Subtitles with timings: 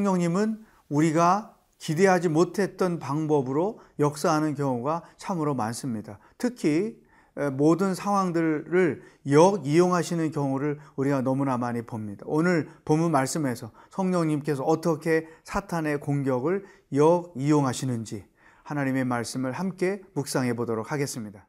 [0.00, 6.18] 성령님은 우리가 기대하지 못했던 방법으로 역사하는 경우가 참으로 많습니다.
[6.38, 7.00] 특히
[7.52, 12.24] 모든 상황들을 역 이용하시는 경우를 우리가 너무나 많이 봅니다.
[12.26, 18.24] 오늘 본문 말씀에서 성령님께서 어떻게 사탄의 공격을 역 이용하시는지
[18.62, 21.46] 하나님의 말씀을 함께 묵상해 보도록 하겠습니다.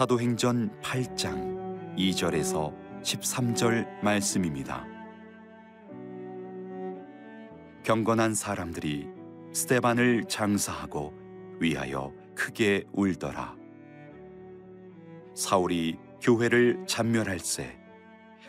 [0.00, 4.86] 사도행전 8장 2절에서 13절 말씀입니다.
[7.82, 9.06] 경건한 사람들이
[9.52, 11.12] 스테반을 장사하고
[11.58, 13.54] 위하여 크게 울더라.
[15.34, 17.78] 사울이 교회를 잔멸할세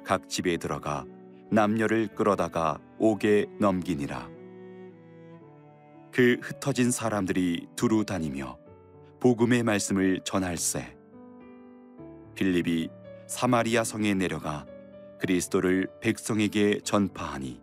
[0.06, 1.04] 각 집에 들어가
[1.50, 4.30] 남녀를 끌어다가 옥에 넘기니라.
[6.14, 8.58] 그 흩어진 사람들이 두루 다니며
[9.20, 11.01] 복음의 말씀을 전할세.
[12.42, 12.90] 빌립이
[13.28, 14.66] 사마리아 성에 내려가
[15.20, 17.62] 그리스도를 백성에게 전파하니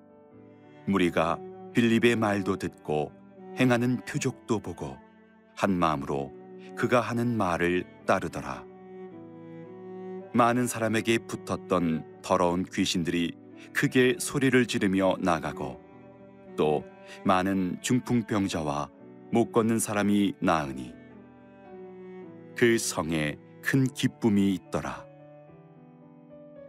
[0.87, 1.37] 무리가
[1.75, 3.11] 빌립의 말도 듣고
[3.57, 4.97] 행하는 표적도 보고
[5.57, 6.33] 한 마음으로
[6.77, 8.65] 그가 하는 말을 따르더라.
[10.33, 13.37] 많은 사람에게 붙었던 더러운 귀신들이
[13.73, 15.83] 크게 소리를 지르며 나가고
[16.57, 16.85] 또
[17.25, 18.91] 많은 중풍병자와
[19.33, 20.95] 못 걷는 사람이 나으니
[22.57, 23.39] 그 성에
[23.69, 25.05] 큰 기쁨이 있더라.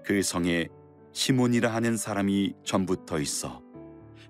[0.04, 0.68] 그 성에
[1.14, 3.62] 시몬이라 하는 사람이 전부터 있어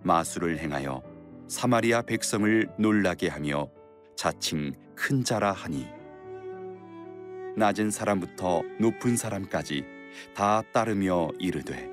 [0.04, 1.02] 마술을 행하여
[1.48, 3.72] 사마리아 백성을 놀라게 하며
[4.16, 5.88] 자칭 큰 자라 하니
[7.58, 9.84] 낮은 사람부터 높은 사람까지
[10.36, 11.90] 다 따르며 이르되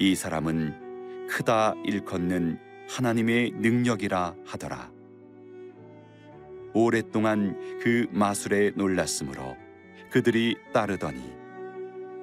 [0.00, 4.90] 이 사람은 크다 일컫는 하나님의 능력이라 하더라.
[6.74, 9.62] 오랫동안 그 마술에 놀랐으므로
[10.14, 11.20] 그들이 따르더니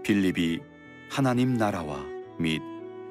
[0.01, 0.61] 빌립이
[1.09, 2.01] 하나님 나라와
[2.39, 2.61] 및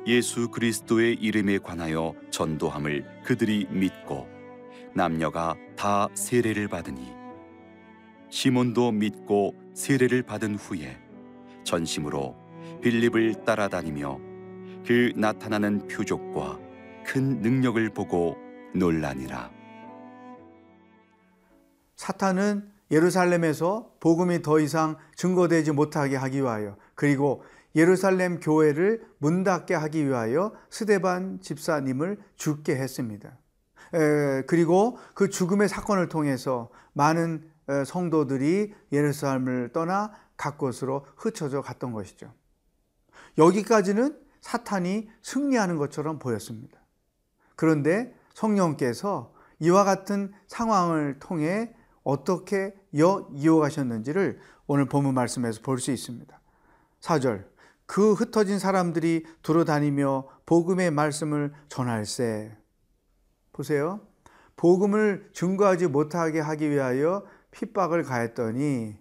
[0.06, 4.26] 예수 그리스도의 이름에 관하여 전도함을 그들이 믿고
[4.94, 7.12] 남녀가 다 세례를 받으니
[8.30, 10.98] 시몬도 믿고 세례를 받은 후에
[11.62, 12.34] 전심으로
[12.80, 14.18] 빌립을 따라다니며
[14.86, 16.58] 그 나타나는 표적과
[17.04, 18.38] 큰 능력을 보고
[18.74, 19.50] 놀라니라.
[21.96, 27.42] 사탄은 예루살렘에서 복음이 더 이상 증거되지 못하게 하기 위하여 그리고
[27.76, 33.38] 예루살렘 교회를 문 닫게 하기 위하여 스데반 집사님을 죽게 했습니다.
[33.94, 37.48] 에, 그리고 그 죽음의 사건을 통해서 많은
[37.86, 42.32] 성도들이 예루살렘을 떠나 각 곳으로 흩어져 갔던 것이죠.
[43.38, 46.80] 여기까지는 사탄이 승리하는 것처럼 보였습니다.
[47.54, 56.40] 그런데 성령께서 이와 같은 상황을 통해 어떻게 이어가셨는지를 오늘 본문 말씀에서 볼 수 있습니다.
[57.00, 57.44] 4절
[57.86, 62.56] 그 흩어진 사람들이 두루다니며 복음의 말씀을 전할세.
[63.52, 64.00] 보세요.
[64.56, 68.96] 복음을 증거하지 못하게 하기 위하여 핍박을 가했더니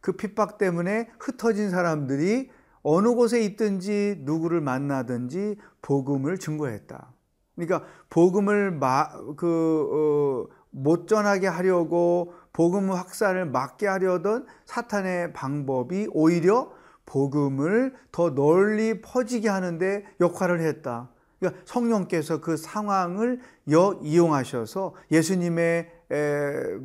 [0.00, 2.50] 그 핍박 때문에 흩어진 사람들이
[2.82, 7.12] 어느 곳에 있든지 누구를 만나든지 복음을 증거했다.
[7.54, 16.72] 그러니까 복음을 마, 그, 어, 못 전하게 하려고 복음 확산을 막게 하려던 사탄의 방법이 오히려
[17.06, 21.10] 복음을 더 널리 퍼지게 하는데 역할을 했다.
[21.38, 25.90] 그러니까 성령께서 그 상황을 이용하셔서 예수님의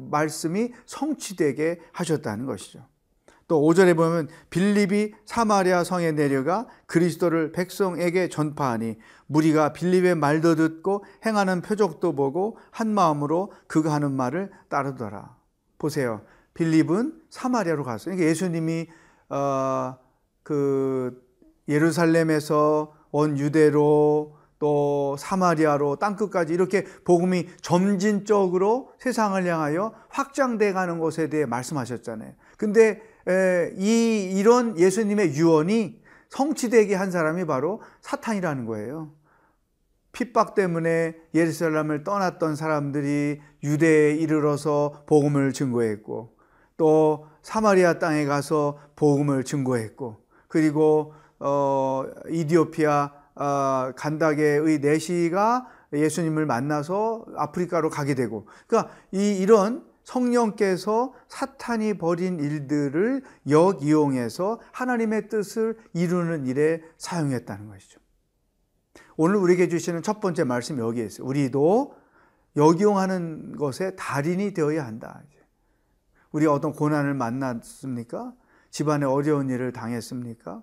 [0.09, 2.85] 말씀이 성취되게 하셨다는 것이죠.
[3.47, 11.61] 또 5절에 보면 빌립이 사마리아 성에 내려가 그리스도를 백성에게 전파하니 무리가 빌립의 말도 듣고 행하는
[11.61, 15.36] 표적도 보고 한 마음으로 그가 하는 말을 따르더라.
[15.77, 16.21] 보세요.
[16.53, 18.15] 빌립은 사마리아로 갔어요.
[18.15, 18.87] 그러니까 예수님이
[19.29, 19.97] 어,
[20.43, 21.21] 그
[21.67, 31.29] 예루살렘에서 온 유대로 또 사마리아로 땅 끝까지 이렇게 복음이 점진적으로 세상을 향하여 확장돼 가는 것에
[31.29, 32.33] 대해 말씀하셨잖아요.
[32.57, 33.01] 근데
[33.77, 39.11] 이 이런 예수님의 유언이 성취되게 한 사람이 바로 사탄이라는 거예요.
[40.17, 46.35] 핍박 때문에 예루살렘을 떠났던 사람들이 유대에 이르러서 복음을 증거했고
[46.75, 50.17] 또 사마리아 땅에 가서 복음을 증거했고
[50.47, 61.13] 그리고 어, 이디오피아 어, 간다게의 내시가 예수님을 만나서 아프리카로 가게 되고 그러니까 이 이런 성령께서
[61.27, 67.99] 사탄이 벌인 일들을 역이용해서 하나님의 뜻을 이루는 일에 사용했다는 것이죠.
[69.17, 71.27] 오늘 우리에게 주시는 첫 번째 말씀 여기에 있어요.
[71.27, 71.95] 우리도
[72.55, 75.23] 역이용하는 것에 달인이 되어야 한다.
[76.31, 78.33] 우리 어떤 고난을 만났습니까?
[78.69, 80.61] 집안에 어려운 일을 당했습니까?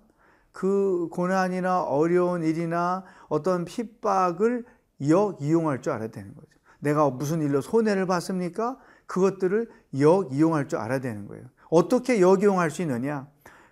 [0.52, 4.64] 그 고난이나 어려운 일이나 어떤 핍박을
[5.08, 6.48] 역 이용할 줄 알아야 되는 거죠.
[6.78, 8.78] 내가 무슨 일로 손해를 봤습니까?
[9.06, 9.68] 그것들을
[9.98, 11.44] 역 이용할 줄 알아야 되는 거예요.
[11.70, 13.26] 어떻게 역 이용할 수 있느냐?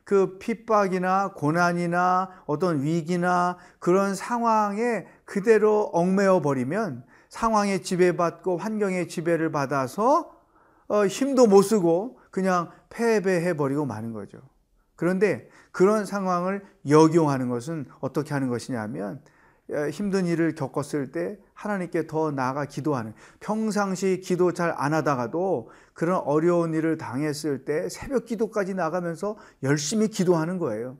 [0.05, 10.33] 그 핍박이나 고난이나 어떤 위기나 그런 상황에 그대로 얽매여 버리면 상황에 지배받고 환경에 지배를 받아서
[10.89, 14.39] 어, 힘도 못 쓰고 그냥 패배해 버리고 마는 거죠.
[14.97, 19.23] 그런데 그런 상황을 역용하는 것은 어떻게 하는 것이냐면
[19.91, 26.75] 힘든 일을 겪었을 때 하나님께 더 나아가 기도하는 평상시 기도 잘 안 하다가도 그런 어려운
[26.75, 30.99] 일을 당했을 때 새벽 기도까지 나가면서 열심히 기도하는 거예요.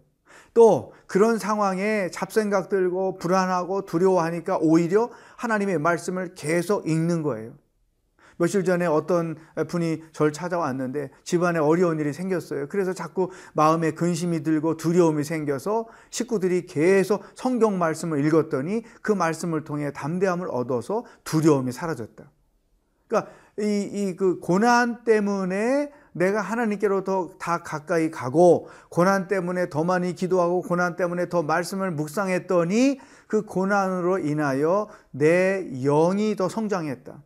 [0.55, 7.55] 또 그런 상황에 잡생각 들고 불안하고 두려워하니까 오히려 하나님의 말씀을 계속 읽는 거예요.
[8.43, 9.37] 며칠 전에 어떤
[9.69, 12.67] 분이 절 찾아왔는데 집안에 어려운 일이 생겼어요.
[12.69, 19.93] 그래서 자꾸 마음에 근심이 들고 두려움이 생겨서 식구들이 계속 성경 말씀을 읽었더니 그 말씀을 통해
[19.93, 22.29] 담대함을 얻어서 두려움이 사라졌다.
[23.07, 23.31] 그러니까
[23.61, 30.17] 이, 이 그 고난 때문에 내가 하나님께로 더 다 가까이 가고 고난 때문에 더 많이
[30.17, 32.99] 기도하고 고난 때문에 더 말씀을 묵상했더니
[33.29, 37.23] 그 고난으로 인하여 내 영이 더 성장했다.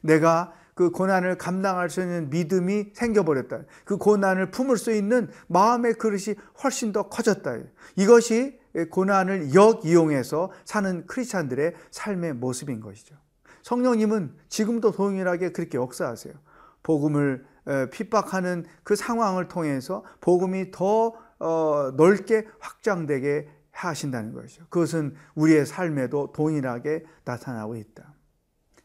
[0.00, 3.60] 내가 그 고난을 감당할 수 있는 믿음이 생겨버렸다.
[3.84, 7.58] 그 고난을 품을 수 있는 마음의 그릇이 훨씬 더 커졌다.
[7.96, 8.58] 이것이
[8.90, 13.14] 고난을 역이용해서 사는 크리스찬들의 삶의 모습인 것이죠.
[13.62, 16.34] 성령님은 지금도 동일하게 그렇게 역사하세요.
[16.82, 17.46] 복음을
[17.92, 24.64] 핍박하는 그 상황을 통해서 복음이 더 어, 넓게 확장되게 하신다는 것이죠.
[24.70, 28.14] 그것은 우리의 삶에도 동일하게 나타나고 있다.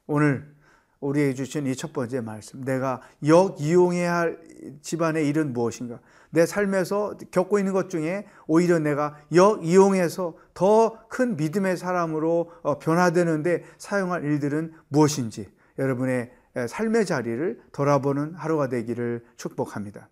[0.08, 0.56] 오늘
[1.02, 2.64] 우리에게 주신 이 첫 번째 말씀.
[2.64, 4.40] 내가 역 이용해야 할
[4.82, 6.00] 집안의 일은 무엇인가?
[6.32, 12.80] 내 삶에서 겪고 있는 것 중에 오히려 내가 역 이용해서 더 큰 믿음의 사람으로 어,
[12.80, 15.50] 변화되는데 사용할 일들은 무엇인지
[15.80, 16.32] 여러분의
[16.68, 20.10] 삶의 자리를 돌아보는 하루가 되기를 축복합니다.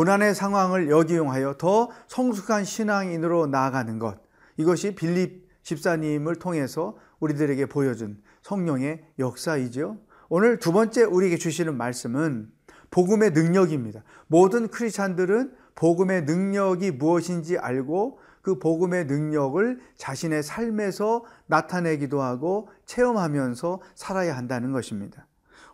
[0.00, 4.16] 고난의 상황을 역이용하여 더 성숙한 신앙인으로 나아가는 것.
[4.56, 9.98] 이것이 빌립 집사님을 통해서 우리들에게 보여준 성령의 역사이죠.
[10.30, 12.50] 오늘 두 번째 우리에게 주시는 말씀은
[12.90, 14.02] 복음의 능력입니다.
[14.26, 24.34] 모든 크리스찬들은 복음의 능력이 무엇인지 알고 그 복음의 능력을 자신의 삶에서 나타내기도 하고 체험하면서 살아야
[24.34, 25.26] 한다는 것입니다.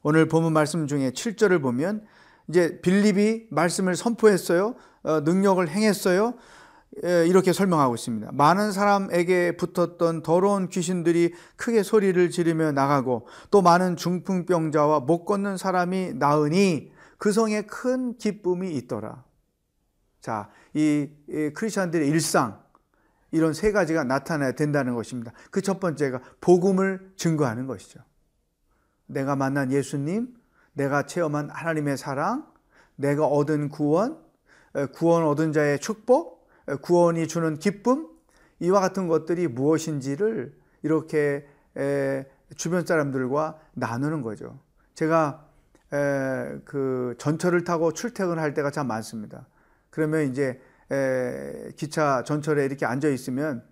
[0.03, 2.05] 오늘 본문 말씀 중에 7절을 보면
[2.49, 4.75] 이제 빌립이 말씀을 선포했어요.
[5.03, 6.35] 어, 능력을 행했어요.
[7.05, 8.31] 에, 이렇게 설명하고 있습니다.
[8.33, 16.15] 많은 사람에게 붙었던 더러운 귀신들이 크게 소리를 지르며 나가고 또 많은 중풍병자와 못 걷는 사람이
[16.15, 19.25] 나으니 그 성에 큰 기쁨이 있더라.
[20.21, 22.61] 자, 이, 이 크리스천들의 일상
[23.33, 25.33] 이런 세 가지가 나타나야 된다는 것입니다.
[25.51, 28.01] 그 첫 번째가 복음을 증거하는 것이죠.
[29.07, 30.35] 내가 만난 예수님,
[30.77, 32.47] 내가 체험한 하나님의 사랑,
[32.97, 34.19] 내가 얻은 구원,
[34.93, 36.47] 구원 얻은 자의 축복,
[36.83, 38.09] 구원이 주는 기쁨,
[38.61, 41.47] 이와 같은 것들이 무엇인지를 이렇게
[42.57, 44.59] 주변 사람들과 나누는 거죠.
[44.95, 45.47] 제가
[46.65, 49.47] 그 전철을 타고 출퇴근할 때가 참 많습니다.
[49.89, 50.61] 그러면 이제
[51.77, 53.63] 기차 전철에 이렇게 앉아 있으면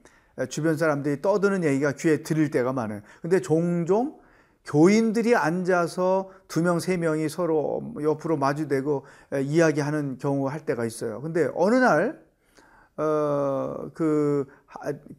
[0.49, 3.03] 주변 사람들이 떠드는 얘기가 귀에 들릴 때가 많아요.
[3.21, 4.19] 근데 종종
[4.65, 9.05] 교인들이 앉아서 두 명, 세 명이 서로 옆으로 마주대고
[9.43, 11.21] 이야기하는 경우 할 때가 있어요.
[11.21, 12.23] 근데 어느 날,
[12.97, 14.47] 어, 그,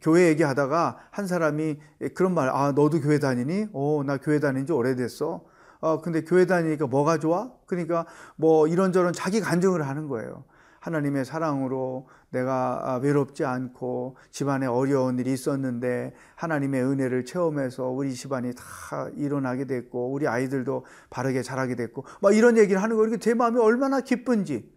[0.00, 1.78] 교회 얘기하다가 한 사람이
[2.14, 3.68] 그런 말, 아, 너도 교회 다니니?
[3.72, 5.44] 어, 나 교회 다닌 지 오래됐어.
[5.80, 7.50] 어, 근데 교회 다니니까 뭐가 좋아?
[7.66, 10.44] 그러니까 뭐 이런저런 자기 간증을 하는 거예요.
[10.86, 18.52] 하나님의 사랑으로 내가 아, 외롭지 않고 집안에 어려운 일이 있었는데 하나님의 은혜를 체험해서 우리 집안이
[18.54, 23.16] 다 일어나게 됐고 우리 아이들도 바르게 자라게 됐고 막 이런 얘기를 하는 거예요.
[23.16, 24.76] 제 마음이 얼마나 기쁜지.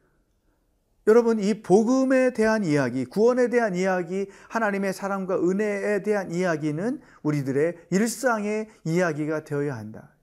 [1.05, 8.67] 여러분 이 복음에 대한 이야기, 구원에 대한 이야기, 하나님의 사랑과 은혜에 대한 이야기는 우리들의 일상의
[8.83, 10.15] 이야기가 되어야 한다.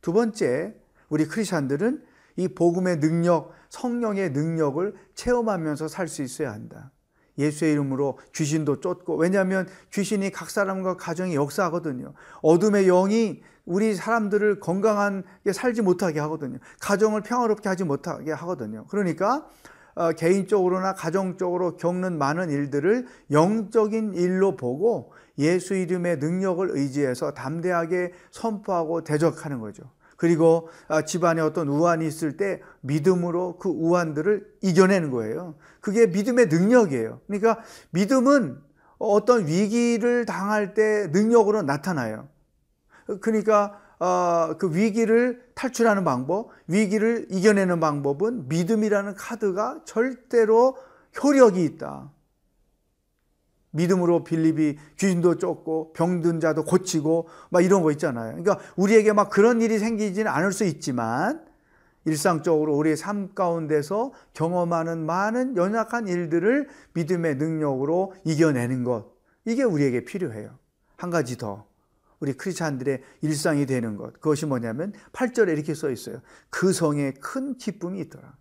[0.00, 0.74] 두 번째,
[1.08, 2.04] 우리 크리스천들은
[2.36, 6.92] 이 복음의 능력, 성령의 능력을 체험하면서 살 수 있어야 한다.
[7.38, 12.14] 예수의 이름으로 귀신도 쫓고 왜냐하면 귀신이 각 사람과 가정에 역사하거든요.
[12.42, 16.58] 어둠의 영이 우리 사람들을 건강하게 살지 못하게 하거든요.
[16.80, 18.86] 가정을 평화롭게 하지 못하게 하거든요.
[18.88, 19.46] 그러니까
[19.96, 29.04] 어, 개인적으로나 가정적으로 겪는 많은 일들을 영적인 일로 보고 예수 이름의 능력을 의지해서 담대하게 선포하고
[29.04, 29.84] 대적하는 거죠.
[30.16, 35.54] 그리고 아, 집안에 어떤 우환이 있을 때 믿음으로 그 우환들을 이겨내는 거예요.
[35.80, 37.20] 그게 믿음의 능력이에요.
[37.26, 38.58] 그러니까 믿음은
[38.98, 42.28] 어떤 위기를 당할 때 능력으로 나타나요.
[43.20, 50.76] 그러니까 어, 그 위기를 탈출하는 방법, 위기를 이겨내는 방법은 믿음이라는 카드가 절대로
[51.22, 52.10] 효력이 있다.
[53.76, 58.42] 믿음으로 빌립이 귀신도 쫓고 병든 자도 고치고 막 이런 거 있잖아요.
[58.42, 61.44] 그러니까 우리에게 막 그런 일이 생기지는 않을 수 있지만
[62.04, 69.12] 일상적으로 우리의 삶 가운데서 경험하는 많은 연약한 일들을 믿음의 능력으로 이겨내는 것.
[69.44, 70.58] 이게 우리에게 필요해요.
[70.96, 71.66] 한 가지 더.
[72.20, 74.14] 우리 크리스찬들의 일상이 되는 것.
[74.14, 76.22] 그것이 뭐냐면 8절에 이렇게 써 있어요.
[76.48, 78.34] 그 성에 큰 기쁨이 있더라.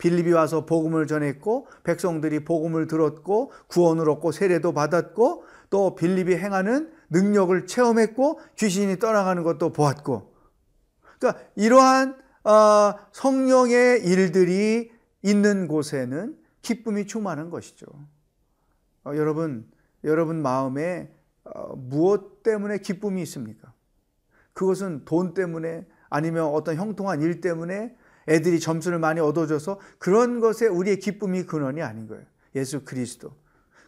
[0.00, 7.66] 빌립이 와서 복음을 전했고 백성들이 복음을 들었고 구원을 얻고 세례도 받았고 또 빌립이 행하는 능력을
[7.66, 10.34] 체험했고 귀신이 떠나가는 것도 보았고
[11.18, 14.90] 그러니까 이러한 어, 성령의 일들이
[15.22, 17.86] 있는 곳에는 기쁨이 충만한 것이죠.
[19.04, 19.70] 어, 여러분
[20.04, 21.14] 여러분 마음에
[21.44, 23.72] 어, 무엇 때문에 기쁨이 있습니까?
[24.54, 27.94] 그것은 돈 때문에 아니면 어떤 형통한 일 때문에
[28.28, 32.24] 애들이 점수를 많이 얻어줘서 그런 것에 우리의 기쁨이 근원이 아닌 거예요.
[32.54, 33.32] 예수 그리스도.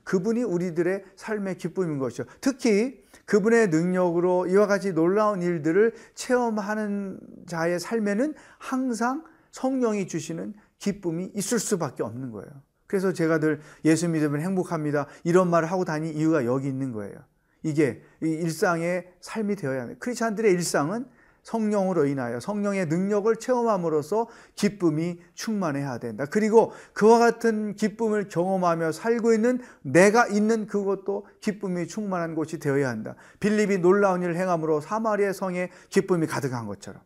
[0.04, 2.24] 그분이 우리들의 삶의 기쁨인 것이죠.
[2.40, 11.58] 특히 그분의 능력으로 이와 같이 놀라운 일들을 체험하는 자의 삶에는 항상 성령이 주시는 기쁨이 있을
[11.58, 12.50] 수밖에 없는 거예요.
[12.86, 15.06] 그래서 제가 늘 예수 믿으면 행복합니다.
[15.24, 17.14] 이런 말을 하고 다니는 이유가 여기 있는 거예요.
[17.62, 19.94] 이게 일상의 삶이 되어야 해요.
[19.98, 21.06] 크리스찬들의 일상은
[21.42, 26.24] 성령으로 인하여 성령의 능력을 체험함으로써 기쁨이 충만해야 된다.
[26.30, 33.16] 그리고 그와 같은 기쁨을 경험하며 살고 있는 내가 있는 그것도 기쁨이 충만한 곳이 되어야 한다.
[33.40, 37.02] 빌립이 놀라운 일을 행함으로 사마리아 성에 기쁨이 가득한 것처럼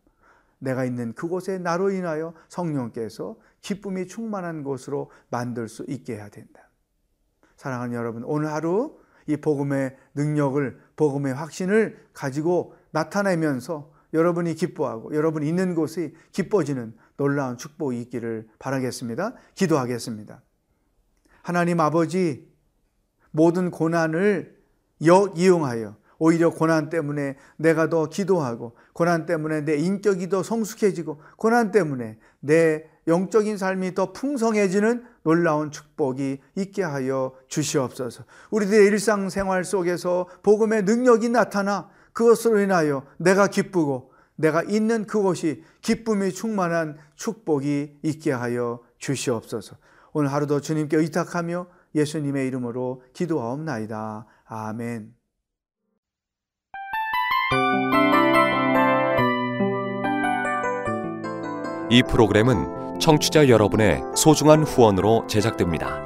[0.59, 6.71] 내가 있는 그곳에 나로 인하여 성령께서 기쁨이 충만한 곳으로 만들 수 있게 해야 된다.
[7.57, 15.75] 사랑하는 여러분, 오늘 하루 이 복음의 능력을, 복음의 확신을 가지고 나타내면서 여러분이 기뻐하고 여러분이 있는
[15.75, 19.34] 곳이 기뻐지는 놀라운 축복이 있기를 바라겠습니다.
[19.54, 20.42] 기도하겠습니다.
[21.42, 22.48] 하나님 아버지,
[23.30, 24.56] 모든 고난을
[25.04, 32.18] 역이용하여 오히려 고난 때문에 내가 더 기도하고 고난 때문에 내 인격이 더 성숙해지고 고난 때문에
[32.40, 38.25] 내 영적인 삶이 더 풍성해지는 놀라운 축복이 있게 하여 주시옵소서.
[38.50, 46.96] 우리들의 일상생활 속에서 복음의 능력이 나타나 그것으로 인하여 내가 기쁘고 내가 있는 그곳이 기쁨이 충만한
[47.14, 49.76] 축복이 있게 하여 주시옵소서.
[50.14, 54.26] 오늘 하루도 주님께 의탁하며 예수님의 이름으로 기도하옵나이다.
[54.46, 55.14] 아멘.
[61.90, 66.05] 이 프로그램은 청취자 여러분의 소중한 후원으로 제작됩니다.